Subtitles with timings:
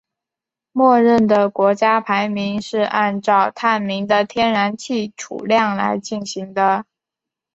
[0.71, 6.85] 默认的国家排名是按照探明的天然气储量来进行的。